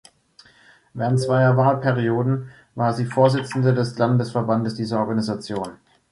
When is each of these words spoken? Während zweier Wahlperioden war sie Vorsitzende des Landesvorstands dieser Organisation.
Während 0.95 1.19
zweier 1.19 1.57
Wahlperioden 1.57 2.49
war 2.73 2.91
sie 2.91 3.05
Vorsitzende 3.05 3.71
des 3.75 3.99
Landesvorstands 3.99 4.73
dieser 4.73 4.99
Organisation. 4.99 5.73